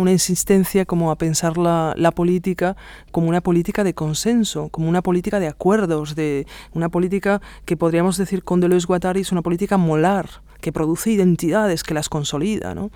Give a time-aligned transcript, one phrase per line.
[0.00, 2.76] una insistencia como a pensar la, la, política
[3.12, 8.16] como una política de consenso, como una política de acuerdos, de una política que podríamos
[8.16, 10.28] decir con Deleuze Guattari es una política molar,
[10.60, 12.74] que produce identidades, que las consolida.
[12.74, 12.90] ¿no?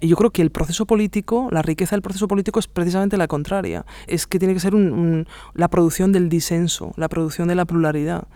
[0.00, 3.28] Y yo creo que el proceso político, la riqueza del proceso político es precisamente la
[3.28, 3.86] contraria.
[4.06, 8.26] Es que tiene que ser un, la producción del disenso, la producción de la pluralidad.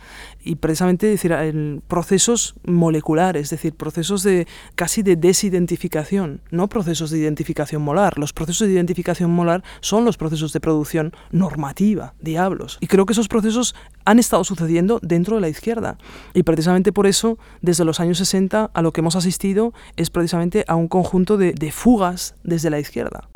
[0.44, 7.10] Y precisamente decir, el, procesos moleculares, es decir, procesos de casi de desidentificación, no procesos
[7.10, 8.18] de identificación molar.
[8.18, 12.78] Los procesos de identificación molar son los procesos de producción normativa, diablos.
[12.80, 15.98] Y creo que esos procesos han estado sucediendo dentro de la izquierda.
[16.32, 20.64] Y precisamente por eso, desde los años 60, a lo que hemos asistido es precisamente
[20.68, 23.28] a un conjunto de, fugas desde la izquierda.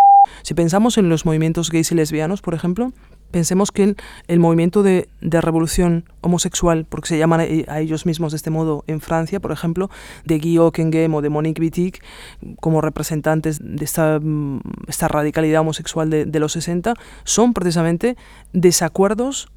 [0.42, 2.92] Si pensamos en los movimientos gays y lesbianos, por ejemplo,
[3.30, 3.96] pensemos que
[4.28, 9.00] el, movimiento de, revolución homosexual, porque se llaman a ellos mismos de este modo en
[9.00, 9.90] Francia, por ejemplo,
[10.24, 12.02] de Guy Ockenghem o de Monique Wittig,
[12.60, 14.20] como representantes de esta,
[14.86, 16.94] esta radicalidad homosexual de los 60,
[17.24, 18.16] son precisamente
[18.52, 19.48] desacuerdos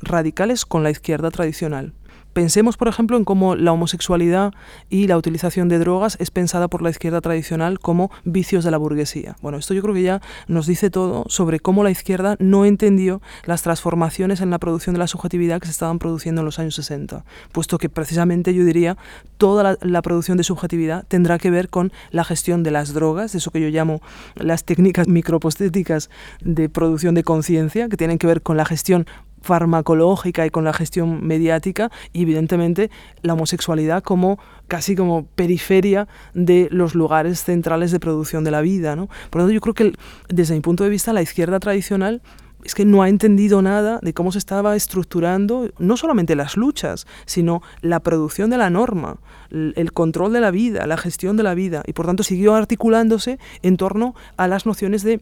[0.00, 1.94] radicales con la izquierda tradicional.
[2.34, 4.52] Pensemos, por ejemplo, en cómo la homosexualidad
[4.90, 8.76] y la utilización de drogas es pensada por la izquierda tradicional como vicios de la
[8.76, 9.36] burguesía.
[9.40, 13.22] Bueno, esto yo creo que ya nos dice todo sobre cómo la izquierda no entendió
[13.44, 16.74] las transformaciones en la producción de la subjetividad que se estaban produciendo en los años
[16.74, 18.96] 60, puesto que precisamente yo diría
[19.38, 23.52] toda la, producción de subjetividad tendrá que ver con la gestión de las drogas, eso
[23.52, 24.02] que yo llamo
[24.34, 29.06] las técnicas micropostéticas de producción de conciencia, que tienen que ver con la gestión
[29.44, 32.90] farmacológica y con la gestión mediática y evidentemente
[33.22, 38.96] la homosexualidad como casi como periferia de los lugares centrales de producción de la vida.
[38.96, 39.08] ¿no?
[39.30, 39.92] Por lo tanto, yo creo que
[40.28, 42.22] desde mi punto de vista la izquierda tradicional
[42.64, 47.06] es que no ha entendido nada de cómo se estaba estructurando no solamente las luchas,
[47.26, 49.18] sino la producción de la norma,
[49.50, 53.38] el control de la vida, la gestión de la vida, y por tanto siguió articulándose
[53.62, 55.20] en torno a las nociones de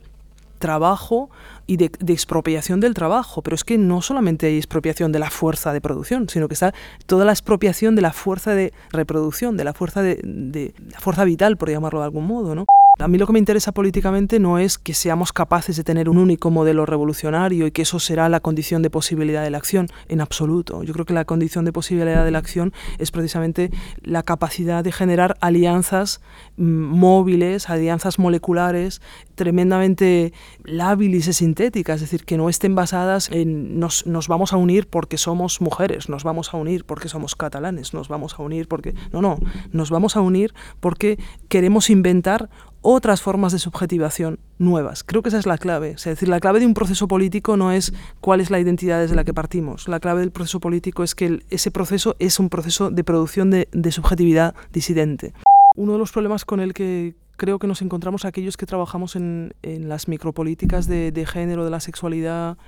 [0.63, 1.29] trabajo
[1.67, 3.43] y de, expropiación del trabajo.
[3.43, 6.73] Pero es que no solamente hay expropiación de la fuerza de producción, sino que está
[7.05, 11.25] toda la expropiación de la fuerza de reproducción, de la fuerza de, de la fuerza
[11.25, 12.65] vital, por llamarlo de algún modo, ¿no?
[13.03, 16.19] A mí lo que me interesa políticamente no es que seamos capaces de tener un
[16.19, 20.21] único modelo revolucionario y que eso será la condición de posibilidad de la acción, en
[20.21, 20.85] absoluto.
[20.85, 24.93] Yo creo que la condición de posibilidad de la acción es precisamente la capacidad de
[24.93, 26.21] generar alianzas
[26.57, 29.01] móviles, alianzas moleculares
[29.35, 34.57] tremendamente lábiles y sintéticas, es decir, que no estén basadas en nos, nos vamos a
[34.57, 38.69] unir porque somos mujeres, nos vamos a unir porque somos catalanes, nos vamos a unir
[38.69, 38.95] porque...
[39.13, 39.39] No, no,
[39.73, 41.19] nos vamos a unir porque
[41.49, 42.51] queremos inventar
[42.83, 45.05] otras formas de subjetivación nuevas.
[45.05, 45.93] Creo que esa es la clave.
[45.93, 49.15] Es decir, la clave de un proceso político no es cuál es la identidad desde
[49.15, 49.89] la que partimos.
[49.89, 53.51] La clave del proceso político es que el, ese proceso es un proceso de producción
[53.51, 55.33] de, de subjetividad disidente.
[55.77, 59.55] Uno de los problemas con el que creo que nos encontramos aquellos que trabajamos en,
[59.63, 62.59] en las micropolíticas de, de género, de la sexualidad,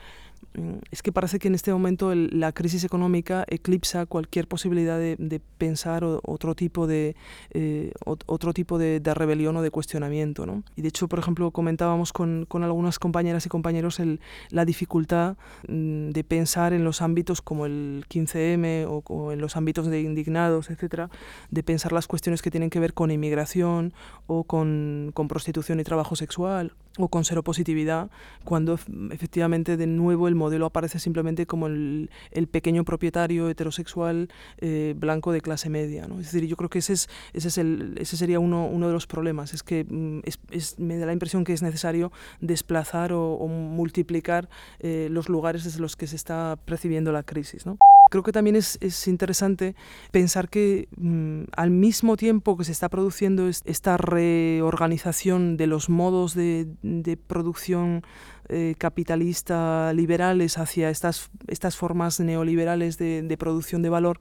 [0.91, 5.41] es que parece que en este momento la crisis económica eclipsa cualquier posibilidad de, de
[5.41, 7.17] pensar otro tipo de
[7.51, 10.63] eh, otro tipo de, rebelión o de cuestionamiento ¿no?
[10.77, 15.37] y de hecho por ejemplo comentábamos con, con algunas compañeras y compañeros el, la dificultad
[15.69, 20.01] mm, de pensar en los ámbitos como el 15M o, o, en los ámbitos de
[20.01, 21.11] indignados etcétera
[21.51, 23.93] de pensar las cuestiones que tienen que ver con inmigración
[24.27, 28.11] o con, con prostitución y trabajo sexual o con seropositividad
[28.45, 28.79] cuando
[29.11, 34.29] efectivamente de nuevo el modelo aparece simplemente como el, el pequeño propietario heterosexual
[34.59, 36.07] eh, blanco de clase media.
[36.07, 36.21] ¿no?
[36.21, 38.93] Es decir, yo creo que ese, es, ese, es el, ese sería uno, uno de
[38.93, 43.13] los problemas, es que mm, es, es, me da la impresión que es necesario desplazar
[43.13, 44.49] o, multiplicar
[44.81, 47.65] eh, los lugares desde los que se está percibiendo la crisis.
[48.15, 49.75] Creo que también es, es interesante
[50.13, 56.33] pensar que mmm, al mismo tiempo que se está produciendo esta reorganización de los modos
[56.35, 58.05] de, de producción
[58.49, 64.21] eh, capitalista liberales hacia estas, estas formas neoliberales de, de producción de valor,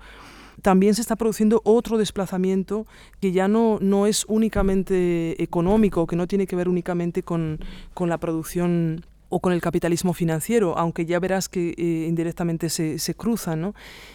[0.64, 2.88] también se está produciendo otro desplazamiento
[3.22, 7.60] que ya no, no es únicamente económico, que no tiene que ver únicamente con,
[7.94, 13.00] con la producción o con el capitalismo financiero, aunque ya verás que eh, indirectamente se,
[13.00, 13.74] se cruzan, ¿no?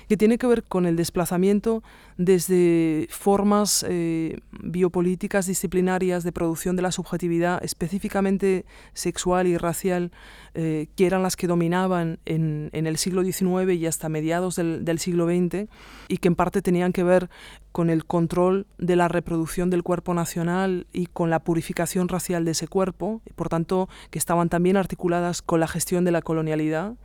[0.09, 1.83] que tiene que ver con el desplazamiento
[2.19, 10.13] desde formas eh, biopolíticas disciplinarias de producción de la subjetividad específicamente sexual y racial,
[10.55, 14.85] eh, que eran las que dominaban en, en, el siglo XIX y hasta mediados del,
[14.85, 15.69] del siglo XX,
[16.07, 17.29] y que en parte tenían que ver
[17.73, 22.53] con el control de la reproducción del cuerpo nacional y con la purificación racial de
[22.53, 26.97] ese cuerpo, por tanto, que estaban también articuladas con la gestión de la colonialidad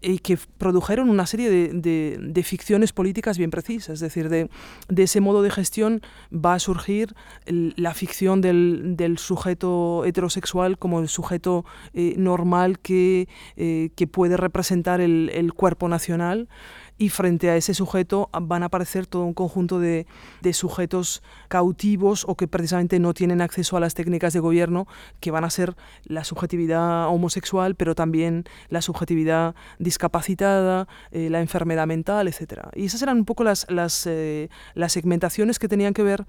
[0.00, 3.94] y que produjeron una serie de, ficciones políticas bien precisas.
[3.94, 4.48] Es decir, de,
[4.96, 6.02] ese modo de gestión
[6.32, 7.14] va a surgir
[7.46, 11.64] la ficción del, sujeto heterosexual como el sujeto
[11.94, 16.48] eh, normal que, eh, que, puede representar el, el cuerpo nacional
[16.98, 20.06] y frente a ese sujeto van a aparecer todo un conjunto de,
[20.52, 24.88] sujetos cautivos o que precisamente no tienen acceso a las técnicas de gobierno,
[25.20, 31.86] que van a ser la subjetividad homosexual, pero también la subjetividad discapacitada, eh, la enfermedad
[31.86, 32.68] mental, etc.
[32.74, 36.26] Y esas eran un poco las, las, eh, las segmentaciones que tenían que ver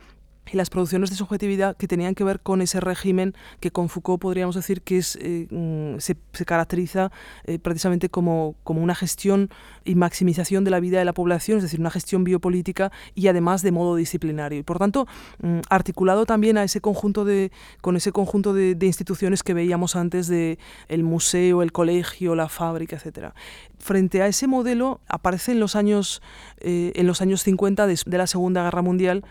[0.51, 4.21] y las producciones de subjetividad que tenían que ver con ese régimen que con Foucault
[4.21, 6.15] podríamos decir que es, eh, mm, se,
[6.45, 7.11] caracteriza
[7.45, 9.49] eh, precisamente como, como, una gestión
[9.83, 13.61] y maximización de la vida de la población, es decir, una gestión biopolítica y además
[13.61, 14.59] de modo disciplinario.
[14.59, 15.07] Y por tanto,
[15.41, 20.27] mm, articulado también a ese conjunto de, con ese conjunto de, instituciones que veíamos antes
[20.27, 20.57] de
[20.87, 23.33] el museo, el colegio, la fábrica, etc.
[23.77, 26.21] Frente a ese modelo aparece en los años,
[26.59, 29.23] eh, en los años 50 de la Segunda Guerra Mundial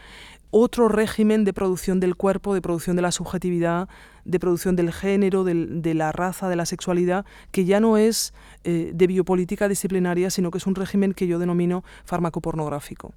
[0.50, 3.89] otro régimen de producción del cuerpo, de producción de la subjetividad,
[4.25, 8.35] de producción del género, de la raza, de la sexualidad, que ya no es
[8.65, 13.12] eh, de biopolítica disciplinaria, sino que es un régimen que yo denomino fármaco-pornográfico.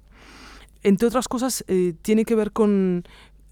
[0.82, 3.04] Entre otras cosas, eh, tiene que ver con,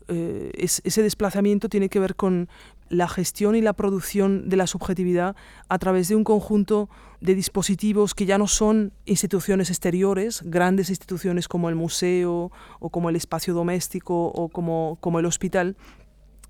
[0.08, 2.48] eh, ese desplazamiento tiene que ver con
[2.90, 5.36] la gestión y la producción de la subjetividad
[5.68, 6.90] a través de un conjunto
[7.20, 12.50] de dispositivos que ya no son instituciones exteriores, grandes instituciones como el museo
[12.80, 15.76] o como el espacio doméstico o como, como el hospital,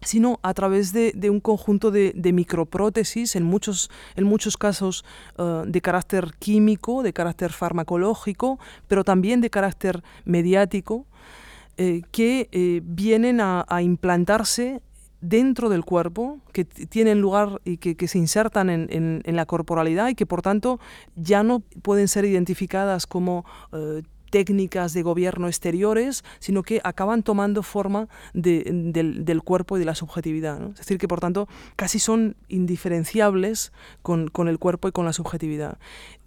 [0.03, 5.05] sino a través de, un conjunto de, microprótesis, en muchos, en muchos casos
[5.39, 8.59] eh, de carácter químico, de carácter farmacológico,
[8.89, 11.07] pero también de carácter mediático,
[11.77, 14.83] eh, que eh, vienen a, implantarse
[15.21, 20.27] dentro del cuerpo, que tienen lugar y que, se insertan en, la corporalidad y que
[20.27, 20.81] por tanto
[21.15, 27.63] ya no pueden ser identificadas como eh, técnicas de gobierno exteriores, sino que acaban tomando
[27.63, 30.63] forma del, cuerpo y de la subjetividad.
[30.71, 33.73] Es decir, que por tanto casi son indiferenciables
[34.03, 35.79] con, con el cuerpo y con la subjetividad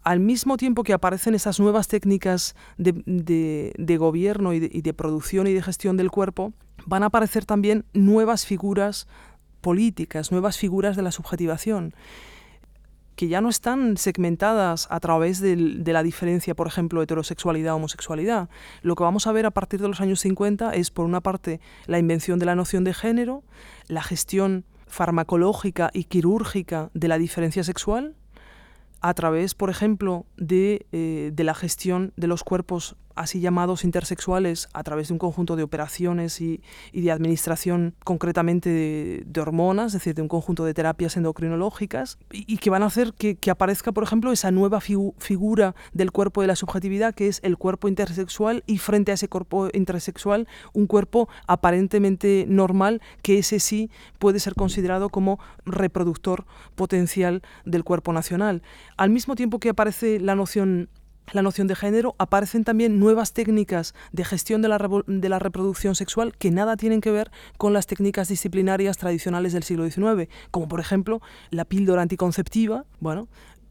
[0.04, 5.62] al mismo tiempo que aparecen esas nuevas técnicas de, gobierno y de, producción y de
[5.62, 6.54] gestión del cuerpo,
[6.86, 9.08] van a aparecer también nuevas figuras
[9.62, 11.94] políticas, nuevas figuras de la subjetivación
[13.16, 18.50] que ya no están segmentadas a través de, la diferencia, por ejemplo, heterosexualidad-homosexualidad.
[18.82, 21.60] Lo que vamos a ver a partir de los años 50 es, por una parte,
[21.86, 23.44] la invención de la noción de género,
[23.88, 28.16] la gestión farmacológica y quirúrgica de la diferencia sexual,
[29.02, 34.70] a través, por ejemplo, de, eh, de, la gestión de los cuerpos así llamados intersexuales
[34.74, 36.62] a través de un conjunto de operaciones y,
[36.94, 38.70] de administración concretamente
[39.26, 43.14] de, hormonas, es decir, de un conjunto de terapias endocrinológicas, y, que van a hacer
[43.14, 47.58] que, aparezca, por ejemplo, esa nueva figura del cuerpo de la subjetividad, que es el
[47.58, 53.90] cuerpo intersexual, y frente a ese cuerpo intersexual, un cuerpo aparentemente normal, que ese sí
[54.20, 56.46] puede ser considerado como reproductor
[56.76, 58.62] potencial del cuerpo nacional.
[58.98, 60.90] Al mismo tiempo que aparece la noción
[61.32, 66.52] la noción de género, aparecen también nuevas técnicas de gestión de la, reproducción sexual que
[66.52, 71.22] nada tienen que ver con las técnicas disciplinarias tradicionales del siglo XIX, como por ejemplo
[71.50, 73.28] la píldora anticonceptiva, bueno,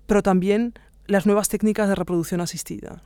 [0.06, 0.74] pero también
[1.06, 3.02] las nuevas técnicas de reproducción asistida.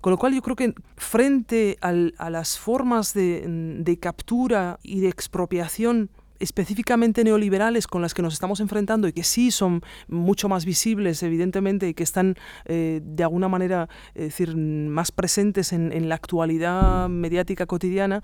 [0.00, 6.10] Con lo cual yo creo que frente a las formas de captura y de expropiación
[6.40, 11.22] específicamente neoliberales con las que nos estamos enfrentando y que sí son mucho más visibles,
[11.22, 17.08] evidentemente, y que están eh, de alguna manera decir, más presentes en, en, la actualidad
[17.08, 18.22] mediática cotidiana,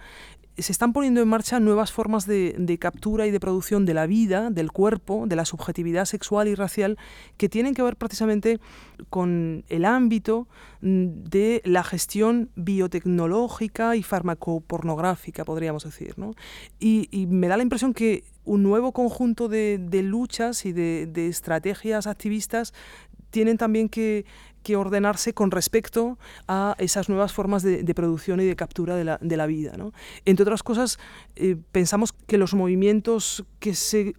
[0.59, 4.51] se están poniendo en marcha nuevas formas de, captura y de producción de la vida,
[4.51, 6.99] del cuerpo, de la subjetividad sexual y racial,
[7.37, 8.59] que tienen que ver precisamente
[9.11, 10.49] con el ámbito
[10.81, 16.15] mm, de la gestión biotecnológica y farmacopornográfica, podríamos decir.
[16.79, 22.07] Y, me da la impresión que un nuevo conjunto de, luchas y de, de estrategias
[22.07, 22.73] activistas
[23.31, 24.25] tienen también que,
[24.67, 26.19] que ordenarse con respecto
[26.49, 29.77] a esas nuevas formas de, producción y de captura de la, de la vida.
[29.77, 29.93] ¿no?
[30.25, 30.99] Entre otras cosas,
[31.37, 34.17] eh, pensamos que los movimientos que se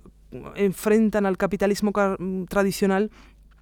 [0.56, 1.92] enfrentan al capitalismo
[2.48, 3.12] tradicional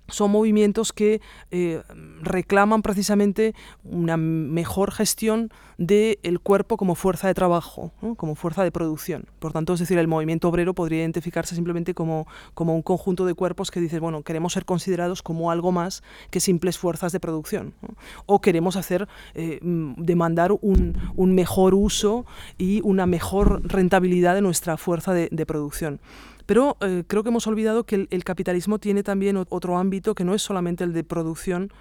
[0.07, 1.21] son movimientos que
[1.51, 1.81] eh,
[2.21, 9.25] reclaman precisamente una mejor gestión del cuerpo como fuerza de trabajo, como fuerza de producción.
[9.39, 13.33] Por tanto, es decir, el movimiento obrero podría identificarse simplemente como, como un conjunto de
[13.33, 17.73] cuerpos que dice, bueno, queremos ser considerados como algo más que simples fuerzas de producción.
[18.25, 22.25] O queremos hacer, eh, demandar un, un, mejor uso
[22.57, 25.99] y una mejor rentabilidad de nuestra fuerza de, de producción.
[26.45, 30.35] Pero eh, creo que hemos olvidado que el, capitalismo tiene también otro ámbito que no
[30.35, 31.71] es solamente el de producción,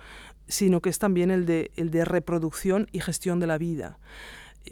[0.46, 3.98] sino que es también el de, reproducción y gestión de la vida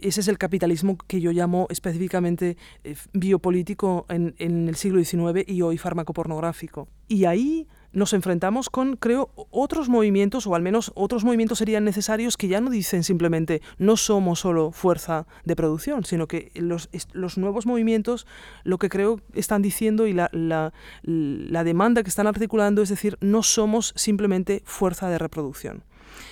[0.00, 5.46] ese es el capitalismo que yo llamo específicamente eh, biopolítico en, en, el siglo XIX
[5.46, 6.88] y hoy farmacopornográfico.
[7.08, 12.36] Y ahí nos enfrentamos con, creo, otros movimientos, o al menos otros movimientos serían necesarios
[12.36, 17.38] que ya no dicen simplemente no somos solo fuerza de producción, sino que los, los
[17.38, 18.26] nuevos movimientos
[18.64, 20.72] lo que creo están diciendo y la, la,
[21.02, 25.84] la demanda que están articulando es decir, no somos simplemente fuerza de reproducción.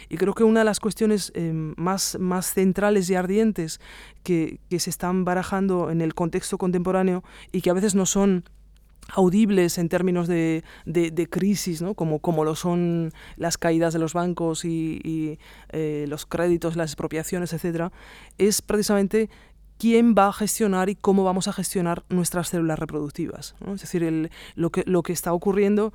[0.09, 3.81] Y creo que una de las cuestiones eh, más, más centrales y ardientes
[4.23, 8.45] que, que se están barajando en el contexto contemporáneo y que a veces no son
[9.13, 10.63] audibles en términos de,
[11.31, 11.95] crisis, ¿no?
[11.95, 15.39] como, como lo son las caídas de los bancos y,
[15.71, 17.93] eh, los créditos, las expropiaciones, etc.,
[18.39, 19.31] es precisamente
[19.79, 23.55] quién va a gestionar y cómo vamos a gestionar nuestras células reproductivas.
[23.75, 25.93] Es decir, lo, que, lo que está ocurriendo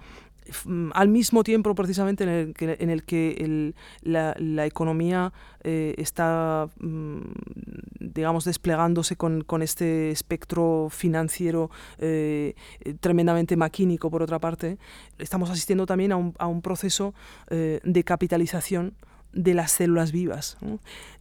[0.94, 5.34] al mismo tiempo precisamente en el que, en el que la, economía
[5.64, 7.20] eh, está, mm,
[8.00, 12.56] digamos, desplegándose con, con, este espectro financiero eh,
[13.00, 14.78] tremendamente maquínico, por otra parte,
[15.18, 17.14] estamos asistiendo también a un, a un proceso
[17.50, 18.94] eh, de capitalización
[19.36, 20.58] de las células vivas.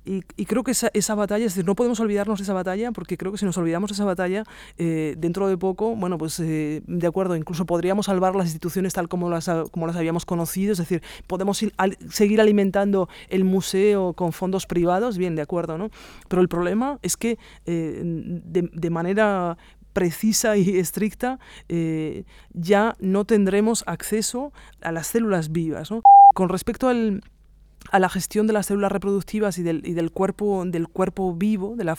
[0.06, 3.33] Y, creo que esa, batalla, es decir, no podemos olvidarnos de esa batalla, porque creo
[3.33, 4.44] que si nos olvidamos de esa batalla,
[4.76, 9.09] eh, dentro de poco, bueno, pues eh, de acuerdo, incluso podríamos salvar las instituciones tal
[9.09, 11.64] como las, como las habíamos conocido, es decir, podemos
[12.11, 15.90] seguir alimentando el museo con fondos privados, bien, de acuerdo, ¿no?
[16.28, 19.56] Pero el problema es que eh, de, manera
[19.94, 21.38] precisa y estricta,
[22.52, 24.52] ya no tendremos acceso
[24.83, 25.88] a las células vivas.
[26.35, 27.23] Con respecto al,
[27.91, 31.76] a la gestión de las células reproductivas y del, y del cuerpo, del cuerpo vivo,
[31.76, 31.97] de, la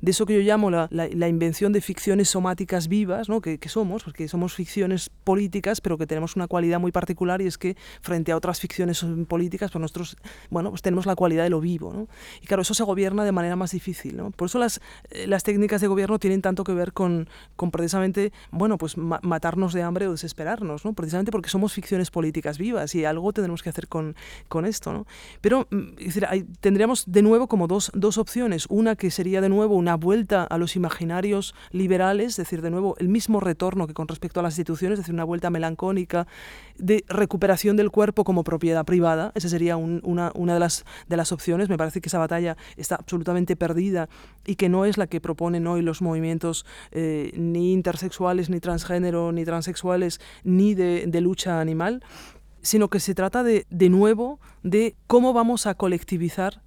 [0.00, 3.40] de eso que yo llamo la, la, invención de ficciones somáticas vivas, ¿no?
[3.40, 7.46] que, que, somos, porque somos ficciones políticas, pero que tenemos una cualidad muy particular y
[7.46, 10.16] es que frente a otras ficciones políticas, pues nosotros
[10.50, 11.92] bueno, pues tenemos la cualidad de lo vivo.
[11.92, 12.08] ¿no?
[12.42, 14.16] Y claro, eso se gobierna de manera más difícil.
[14.16, 14.30] ¿no?
[14.30, 14.80] Por eso las,
[15.10, 19.72] eh, las técnicas de gobierno tienen tanto que ver con, con precisamente bueno, pues matarnos
[19.72, 20.94] de hambre o desesperarnos, ¿no?
[20.94, 24.16] precisamente porque somos ficciones políticas vivas y algo tendremos que hacer con,
[24.48, 24.92] con esto.
[24.92, 25.06] ¿no?
[25.40, 25.88] Pero mm,
[26.60, 28.66] tendríamos de nuevo como dos, dos opciones.
[28.68, 32.96] Una que sería de nuevo una vuelta a los imaginarios liberales, es decir, de nuevo
[32.98, 36.26] el mismo retorno que con respecto a las instituciones, es decir, una vuelta melancónica
[36.78, 39.32] de recuperación del cuerpo como propiedad privada.
[39.34, 41.68] Esa sería una, una de, las, de las opciones.
[41.68, 44.08] Me parece que esa batalla está absolutamente perdida
[44.46, 49.32] y que no es la que proponen hoy los movimientos eh, ni intersexuales, ni transgénero,
[49.32, 52.02] ni transexuales, ni de, de lucha animal
[52.68, 56.60] sino que se trata de, de nuevo, de cómo vamos a colectivizar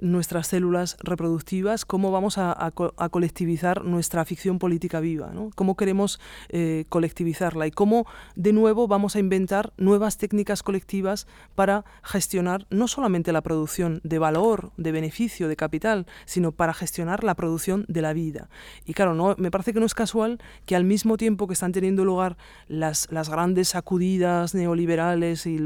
[0.00, 2.72] nuestras células reproductivas, cómo vamos a,
[3.10, 5.50] colectivizar nuestra ficción política viva, ¿no?
[5.54, 11.84] cómo queremos eh, colectivizarla y cómo de nuevo vamos a inventar nuevas técnicas colectivas para
[12.02, 17.34] gestionar no solamente la producción de valor, de beneficio, de capital, sino para gestionar la
[17.34, 18.48] producción de la vida.
[18.84, 21.72] Y claro, no, me parece que no es casual que al mismo tiempo que están
[21.72, 22.36] teniendo lugar
[22.68, 25.58] las, grandes sacudidas neoliberales y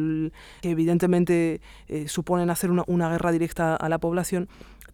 [0.62, 4.22] que evidentemente eh, suponen hacer una guerra directa a la población,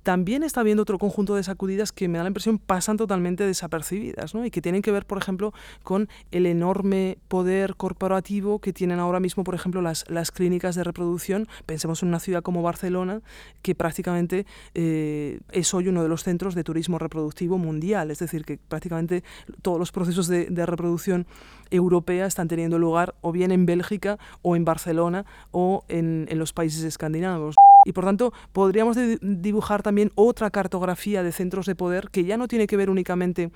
[0.08, 4.34] también está habiendo otro conjunto de sacudidas que me da la impresión pasan totalmente desapercibidas
[4.34, 4.46] ¿no?
[4.46, 9.20] y que tienen que ver, por ejemplo, con el enorme poder corporativo que tienen ahora
[9.20, 11.46] mismo, por ejemplo, las, las clínicas de reproducción.
[11.66, 13.20] Pensemos en una ciudad como Barcelona,
[13.60, 18.46] que prácticamente eh, es hoy uno de los centros de turismo reproductivo mundial, es decir,
[18.46, 19.24] que prácticamente
[19.60, 21.26] todos los procesos de, de reproducción
[21.70, 26.54] europea están teniendo lugar o bien en Bélgica o en Barcelona o en, en los
[26.54, 27.56] países escandinavos.
[27.84, 32.48] Y por tanto, podríamos dibujar también otra cartografía de centros de poder que ya no
[32.48, 33.50] tiene que ver únicamente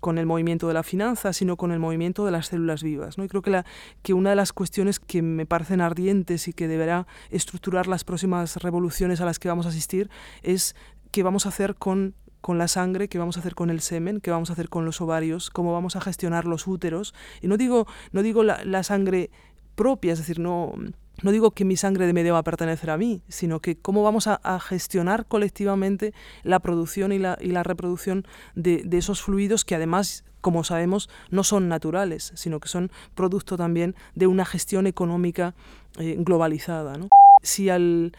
[0.00, 3.18] con el movimiento de la finanza, sino con el movimiento de las células vivas.
[3.18, 3.24] ¿no?
[3.24, 3.64] Y creo que, la,
[4.02, 8.56] que una de las cuestiones que me parecen ardientes y que deberá estructurar las próximas
[8.56, 10.10] revoluciones a las que vamos a asistir
[10.42, 10.76] es
[11.10, 14.20] qué vamos a hacer con con la sangre, qué vamos a hacer con el semen,
[14.20, 17.12] qué vamos a hacer con los ovarios, cómo vamos a gestionar los úteros.
[17.42, 19.30] Y no digo, no digo la, la sangre
[19.74, 20.72] propia, es decir, no,
[21.22, 24.02] no digo que mi sangre de medio va a pertenecer a mí, sino que cómo
[24.02, 30.64] vamos a, gestionar colectivamente la producción y la, reproducción de, esos fluidos que además, como
[30.64, 35.54] sabemos, no son naturales, sino que son producto también de una gestión económica
[35.98, 36.96] eh, globalizada.
[36.96, 37.08] ¿no?
[37.42, 38.12] Si al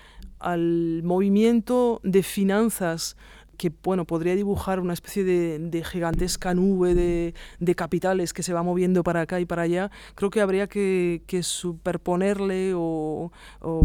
[1.03, 3.17] movimiento de finanzas
[3.59, 9.03] que bueno, podría dibujar una especie de, gigantesca nube de, capitales que se va moviendo
[9.03, 13.31] para acá y para allá, creo que habría que, superponerle o,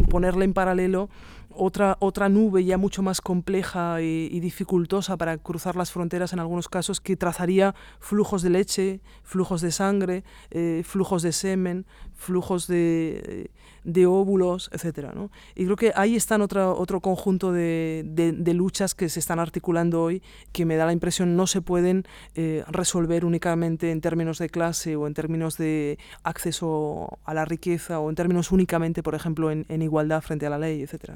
[0.08, 1.10] ponerle en paralelo
[1.56, 6.68] otra, otra nube ya mucho más compleja y, dificultosa para cruzar las fronteras en algunos
[6.68, 13.50] casos que trazaría flujos de leche, flujos de sangre, eh, flujos de semen, flujos de,
[13.84, 15.12] de óvulos, etc.
[15.14, 15.30] ¿no?
[15.54, 20.02] Y creo que ahí están otro, otro conjunto de, de, luchas que se están articulando
[20.02, 24.48] hoy que me da la impresión no se pueden eh, resolver únicamente en términos de
[24.48, 29.50] clase o en términos de acceso a la riqueza o en términos únicamente, por ejemplo,
[29.50, 31.10] en, igualdad frente a la ley, etc.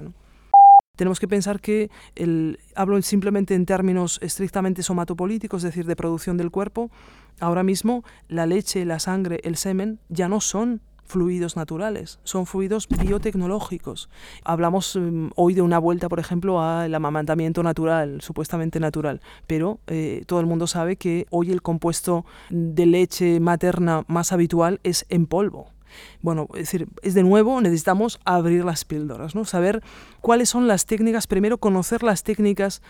[0.98, 6.36] tenemos que pensar que el, hablo simplemente en términos estrictamente somatopolíticos, es decir, de producción
[6.36, 6.90] del cuerpo,
[7.38, 12.88] ahora mismo la leche, la sangre, el semen ya no son fluidos naturales, son fluidos
[12.88, 14.10] biotecnológicos.
[14.44, 20.24] Hablamos mm, hoy de una vuelta, por ejemplo, al amamantamiento natural, supuestamente natural, pero eh,
[20.26, 25.26] todo el mundo sabe que hoy el compuesto de leche materna más habitual es en
[25.26, 25.77] polvo.
[26.23, 29.45] Bueno, es decir, es de nuevo, necesitamos abrir las píldoras, ¿no?
[29.45, 29.83] saber
[30.21, 32.83] cuáles son las técnicas, primero conocer las técnicas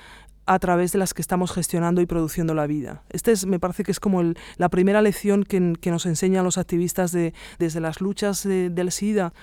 [0.46, 3.02] a través de las que estamos gestionando y produciendo la vida.
[3.10, 4.22] Este es, me parece que es como
[4.56, 9.34] la primera lección que, que, nos enseñan los activistas de, desde las luchas del SIDA.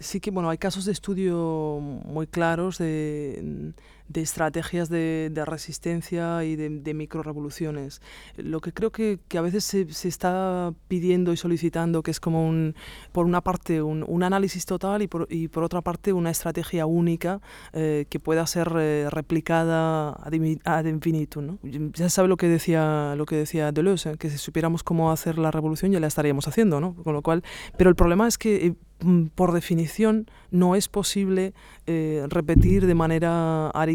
[0.00, 3.72] Sí que bueno, hay casos de estudio muy claros de
[4.08, 8.00] de estrategias de, resistencia y de, de microrevoluciones.
[8.36, 12.74] Lo que creo que, a veces se, está pidiendo y solicitando, que es como un,
[13.12, 17.40] por una parte un, análisis total y por, y por, otra parte una estrategia única
[17.72, 20.10] eh, que pueda ser eh, replicada
[20.64, 21.46] ad, infinitum.
[21.46, 21.58] ¿no?
[21.92, 25.50] Ya sabe lo que decía, lo que decía Deleuze, que si supiéramos cómo hacer la
[25.50, 26.94] revolución ya la estaríamos haciendo, ¿no?
[27.02, 27.42] Con lo cual,
[27.76, 28.74] pero el problema es que eh,
[29.34, 31.52] por definición, no es posible
[31.86, 33.93] eh, repetir de manera aritmética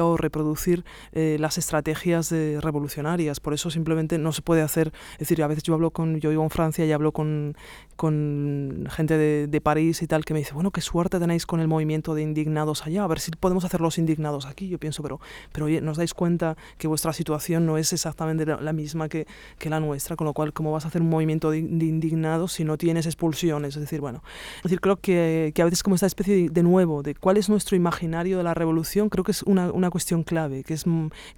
[0.00, 3.40] o reproducir eh, las estrategias revolucionarias.
[3.40, 4.92] Por eso simplemente no se puede hacer.
[5.14, 7.56] Es decir, a veces yo hablo con, yo vivo en Francia y hablo con,
[7.96, 11.60] con gente de, de, París y tal que me dice, bueno, qué suerte tenéis con
[11.60, 14.68] el movimiento de indignados allá, a ver si podemos hacer los indignados aquí.
[14.68, 15.20] Yo pienso, pero,
[15.52, 19.26] pero oye, ¿nos dais cuenta que vuestra situación no es exactamente la misma que,
[19.58, 20.16] que la nuestra?
[20.16, 23.06] Con lo cual, ¿cómo vas a hacer un movimiento de, de indignados si no tienes
[23.06, 23.76] expulsiones?
[23.76, 24.22] Es decir, bueno,
[24.56, 27.48] es decir, creo que, que, a veces como esta especie de, nuevo, de cuál es
[27.48, 30.84] nuestro imaginario de la revolución, creo que es una, una cuestión clave, que es,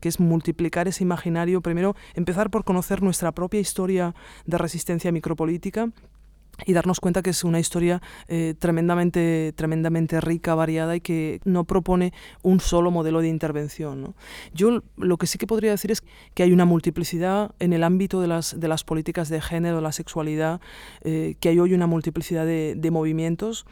[0.00, 4.14] que es multiplicar ese imaginario, primero empezar por conocer nuestra propia historia
[4.46, 5.90] de resistencia micropolítica,
[6.66, 11.64] y darnos cuenta que es una historia eh, tremendamente, tremendamente rica, variada y que no
[11.64, 14.14] propone un solo modelo de intervención.
[14.52, 16.02] Yo lo que sí que podría decir es
[16.34, 19.92] que hay una multiplicidad en el ámbito de las, de las políticas de género, la
[19.92, 20.60] sexualidad,
[21.02, 23.64] eh, que hay hoy una multiplicidad de, de movimientos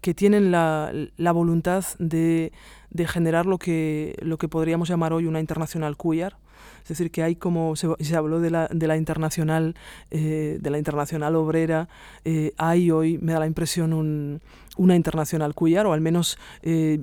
[0.00, 2.52] que tienen la, la voluntad de,
[2.90, 6.36] de, generar lo que, lo que podríamos llamar hoy una internacional queer,
[6.82, 9.74] es decir, que hay como se, se habló de la, de la internacional,
[10.10, 11.88] eh, de la internacional obrera,
[12.24, 14.40] eh, hay hoy, me da la impresión, un,
[14.76, 16.98] una internacional queer, o al menos eh,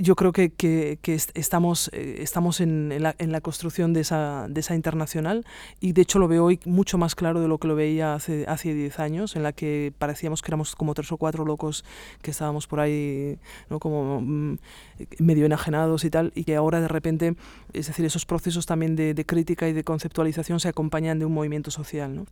[0.00, 4.00] yo creo que, que, que estamos, eh, estamos en, en, la, en, la, construcción de
[4.00, 5.46] esa, de esa internacional
[5.80, 8.44] y de hecho lo veo hoy mucho más claro de lo que lo veía hace,
[8.48, 11.84] hace 10 años, en la que parecíamos que éramos como tres o cuatro locos
[12.22, 13.38] que estábamos por ahí
[13.70, 13.78] ¿no?
[13.78, 14.58] como mm,
[15.20, 17.36] medio enajenados y tal, y que ahora de repente,
[17.72, 21.32] es decir, esos procesos también de, de crítica y de conceptualización se acompañan de un
[21.32, 22.14] movimiento social.
[22.14, 22.26] ¿no?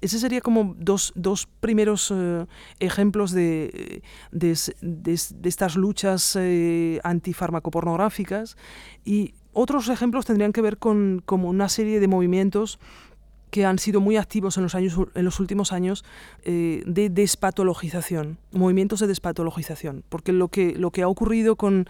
[0.00, 2.46] Ese sería como dos, dos primeros eh,
[2.78, 8.56] ejemplos de, de, de, de, estas luchas eh, antifarmacopornográficas
[9.04, 12.78] y otros ejemplos tendrían que ver con como una serie de movimientos
[13.50, 16.04] que han sido muy activos en los, años, en los últimos años
[16.44, 21.88] eh, de despatologización, movimientos de despatologización, porque lo que, lo que ha ocurrido con,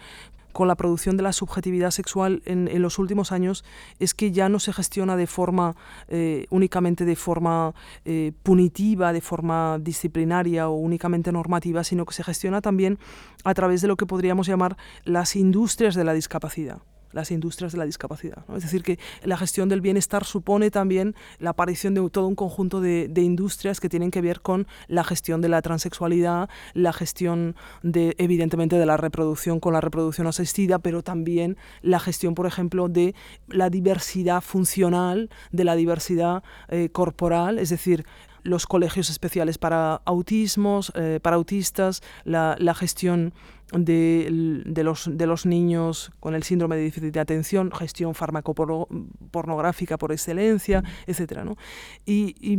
[0.51, 3.63] con la producción de la subjetividad sexual en, los últimos años
[3.99, 5.75] es que ya no se gestiona de forma
[6.07, 7.73] eh, únicamente de forma
[8.05, 12.99] eh, punitiva, de forma disciplinaria o únicamente normativa, sino que se gestiona también
[13.43, 16.81] a través de lo que podríamos llamar las industrias de la discapacidad
[17.13, 18.43] las industrias de la discapacidad.
[18.55, 22.81] Es decir, que la gestión del bienestar supone también la aparición de todo un conjunto
[22.81, 28.15] de, industrias que tienen que ver con la gestión de la transexualidad, la gestión de,
[28.17, 33.13] evidentemente, de la reproducción con la reproducción asistida, pero también la gestión, por ejemplo, de
[33.47, 38.05] la diversidad funcional, de la diversidad eh, corporal, es decir,
[38.43, 43.33] los colegios especiales para autismos, eh, para autistas, la gestión
[43.71, 49.97] de, de, los, de los niños con el síndrome de déficit de atención, gestión farmacopornográfica
[49.97, 51.43] por excelencia, etc.
[51.43, 51.57] ¿no?
[52.05, 52.53] Y, y,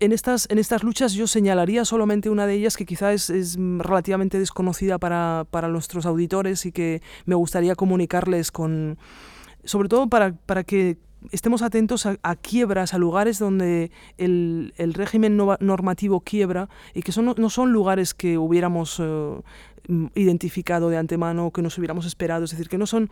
[0.00, 3.58] en, estas, en estas luchas yo señalaría solamente una de ellas que quizás es, es
[3.78, 8.98] relativamente desconocida para, para nuestros auditores y que me gustaría comunicarles con,
[9.64, 10.98] sobre todo para, para que
[11.30, 17.50] estemos atentos a, quiebras, a lugares donde el, régimen normativo quiebra y que son, no
[17.50, 19.40] son lugares que hubiéramos eh,
[20.14, 23.10] identificado de antemano, que nos hubiéramos esperado, es decir, que no son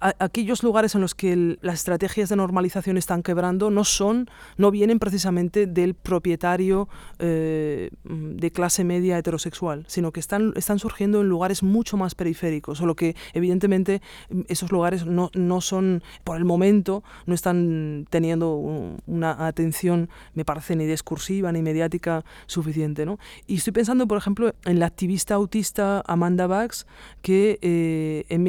[0.00, 4.98] aquellos lugares en los que las estrategias de normalización están quebrando no son, no vienen
[4.98, 11.62] precisamente del propietario eh, de clase media heterosexual, sino que están, están surgiendo en lugares
[11.62, 14.02] mucho más periféricos, solo que evidentemente
[14.48, 18.54] esos lugares no, no son, por el momento, no están teniendo
[19.06, 23.06] una atención, me parece, ni discursiva ni mediática suficiente.
[23.06, 23.18] ¿no?
[23.46, 26.86] Y estoy pensando, por ejemplo, en la activista autista Amanda Bax,
[27.22, 28.42] que eh, en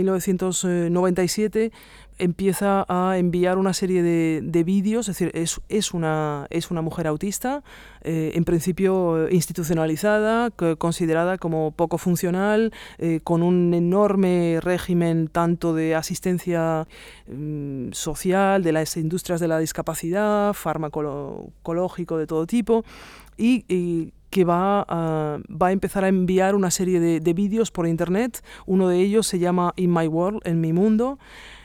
[1.28, 1.72] 1997
[2.20, 5.32] empieza a enviar una serie de, de vídeos, es decir,
[5.70, 7.64] es, una, es una mujer autista,
[8.02, 15.96] eh, en principio institucionalizada, considerada como poco funcional, eh, con un enorme régimen tanto de
[15.96, 16.88] asistencia
[17.28, 22.84] mm, social, de las industrias de la discapacidad, farmacológico de todo tipo,
[23.38, 28.44] y, que va va a, empezar a enviar una serie de, de vídeos por internet.
[28.68, 31.18] Uno de ellos se llama In My World, en mi mundo.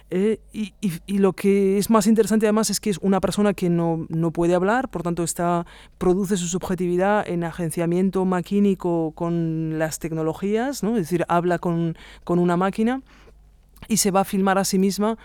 [0.08, 3.68] Eh, y, y, lo que es más interesante además es que es una persona que
[3.68, 5.66] no, no, puede hablar, por tanto está,
[5.98, 10.96] produce su subjetividad en agenciamiento maquínico con las tecnologías, ¿no?
[10.96, 13.00] es decir, habla con, con una máquina
[13.88, 15.16] y se va a filmar a sí misma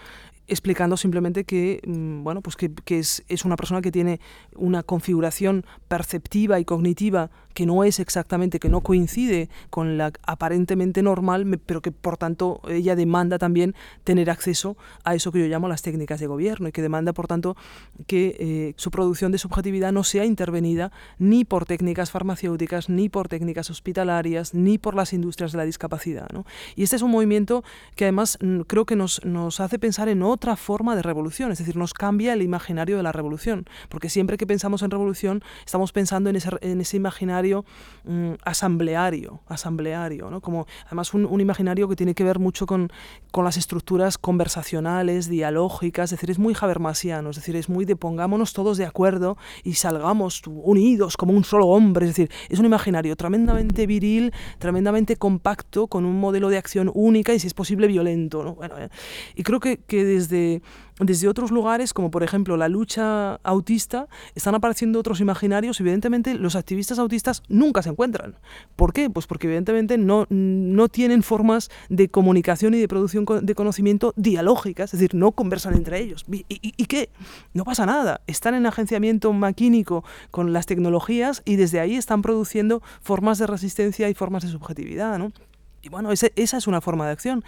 [0.47, 4.19] explicando simplemente que, mm, bueno, pues que, que es, es, una persona que tiene
[4.55, 11.01] una configuración perceptiva y cognitiva que no es exactamente, que no coincide con la aparentemente
[11.01, 15.67] normal, pero que por tanto ella demanda también tener acceso a eso que yo llamo
[15.67, 17.57] las técnicas de gobierno y que demanda por tanto
[18.05, 23.27] que eh, su producción de subjetividad no sea intervenida ni por técnicas farmacéuticas, ni por
[23.27, 26.27] técnicas hospitalarias, ni por las industrias de la discapacidad.
[26.31, 26.45] ¿no?
[26.75, 27.63] Y este es un movimiento
[27.95, 31.57] que además mm, creo que nos, nos hace pensar en otra forma de revolución, es
[31.57, 35.91] decir, nos cambia el imaginario de la revolución, porque siempre que pensamos en revolución estamos
[35.91, 37.46] pensando en ese, en ese imaginario
[38.07, 40.39] Mm, asambleario, asambleario, ¿no?
[40.39, 42.89] Como además un, imaginario que tiene que ver mucho con,
[43.31, 47.97] con, las estructuras conversacionales, dialógicas, es decir, es muy habermasiano, es decir, es muy de
[47.97, 52.65] pongámonos todos de acuerdo y salgamos unidos como un solo hombre, es decir, es un
[52.65, 57.87] imaginario tremendamente viril, tremendamente compacto, con un modelo de acción única y si es posible
[57.87, 58.55] violento, ¿no?
[58.55, 58.87] Bueno, eh,
[59.35, 60.61] y creo que, que desde
[60.99, 65.79] desde otros lugares, como por ejemplo la lucha autista, están apareciendo otros imaginarios.
[65.79, 68.35] Evidentemente, los activistas autistas nunca se encuentran.
[68.75, 69.09] ¿Por qué?
[69.09, 74.93] Pues porque evidentemente no, no tienen formas de comunicación y de producción de conocimiento dialógicas,
[74.93, 76.25] es decir, no conversan entre ellos.
[76.31, 77.09] ¿Y, y, qué?
[77.53, 78.21] No pasa nada.
[78.27, 84.09] Están en agenciamiento maquínico con las tecnologías y desde ahí están produciendo formas de resistencia
[84.09, 85.17] y formas de subjetividad.
[85.19, 85.31] ¿no?
[85.81, 87.43] Y bueno, esa es una forma de acción.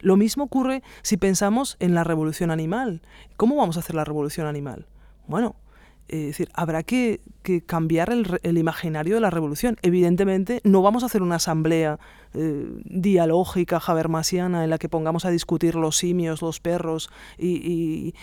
[0.00, 3.02] Lo mismo ocurre si pensamos en la revolución animal.
[3.36, 4.86] ¿Cómo vamos a hacer la revolución animal?
[5.26, 5.56] Bueno,
[6.08, 7.20] es decir, habrá que,
[7.66, 9.76] cambiar el, imaginario de la revolución.
[9.82, 11.98] Evidentemente, no vamos a hacer una asamblea
[12.34, 18.14] eh, dialógica habermasiana en la que pongamos a discutir los simios, los perros y,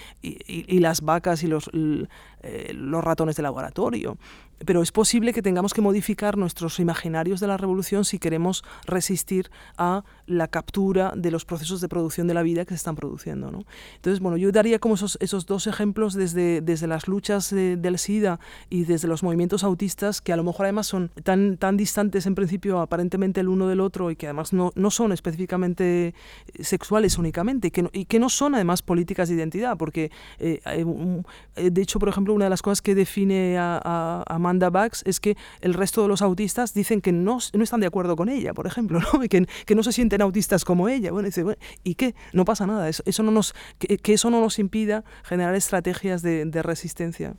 [0.79, 4.17] las vacas y los, eh, los ratones de laboratorio
[4.65, 9.51] pero es posible que tengamos que modificar nuestros imaginarios de la revolución si queremos resistir
[9.77, 13.51] a la captura de los procesos de producción de la vida que se están produciendo.
[13.51, 13.65] ¿no?
[13.95, 18.85] Entonces, bueno, yo daría como esos, dos ejemplos desde, desde las luchas del SIDA y
[18.85, 22.79] desde los movimientos autistas, que a lo mejor además son tan, tan distantes en principio
[22.79, 26.13] aparentemente el uno del otro y que además no, no son específicamente
[26.59, 30.59] sexuales únicamente y que, no, y que no son además políticas de identidad, porque eh,
[30.65, 35.19] eh, de hecho, por ejemplo, una de las cosas que define a, Amanda Bax es
[35.19, 38.53] que el resto de los autistas dicen que no, no están de acuerdo con ella,
[38.53, 39.19] por ejemplo, ¿no?
[39.21, 41.11] que, que no se sienten autistas como ella.
[41.11, 41.43] Bueno, dice,
[41.83, 42.15] ¿y qué?
[42.33, 46.47] No pasa nada, eso, eso no nos, que, eso no nos impida generar estrategias de,
[46.57, 47.35] resistencia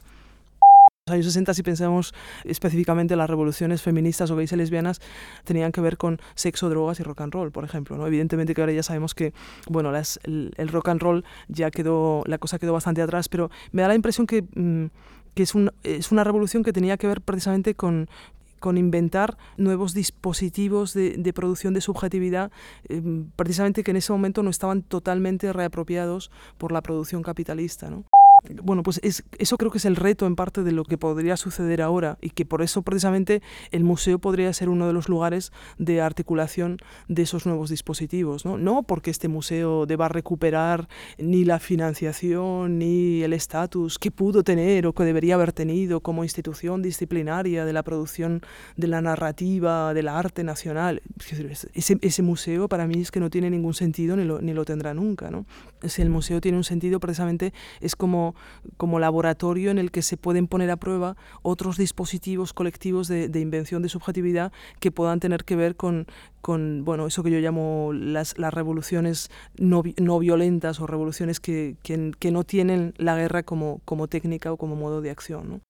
[1.11, 5.01] años 60, si pensamos específicamente las revoluciones feministas o gays y lesbianas,
[5.45, 7.97] tenían que ver con sexo, drogas y rock and roll, por ejemplo.
[7.97, 8.07] ¿no?
[8.07, 9.33] Evidentemente que ahora ya sabemos que
[9.69, 13.83] bueno, las, el, rock and roll ya quedó, la cosa quedó bastante atrás, pero me
[13.83, 14.45] da la impresión que...
[14.55, 14.87] Mm,
[15.35, 18.09] que es, un, es una revolución que tenía que ver precisamente con,
[18.59, 22.51] con inventar nuevos dispositivos de, producción de subjetividad,
[22.89, 23.01] eh,
[23.37, 27.91] precisamente que en ese momento no estaban totalmente reapropiados por la producción capitalista.
[27.91, 28.05] ¿no?
[28.63, 31.37] Bueno, pues es, eso creo que es el reto en parte de lo que podría
[31.37, 35.53] suceder ahora y que por eso precisamente el museo podría ser uno de los lugares
[35.79, 38.45] de articulación de esos nuevos dispositivos.
[38.45, 44.45] No, no porque este museo deba recuperar ni la financiación ni el estatus que pudo
[44.45, 48.43] tener o que debería haber tenido como institución disciplinaria de la producción
[48.77, 51.03] de la narrativa, del arte nacional.
[51.75, 54.65] Ese, ese museo para mí es que no tiene ningún sentido ni lo, ni lo
[54.65, 55.31] tendrá nunca.
[55.31, 55.45] ¿no?
[55.83, 58.28] Si el museo tiene un sentido precisamente es como
[58.77, 63.83] como, laboratorio en el que se pueden poner a prueba otros dispositivos colectivos de, invención
[63.83, 66.07] de subjetividad que puedan tener que ver con,
[66.85, 72.31] bueno, eso que yo llamo las, revoluciones no, no, violentas o revoluciones que, que, que,
[72.31, 75.49] no tienen la guerra como, como técnica o como modo de acción.
[75.49, 75.61] ¿no?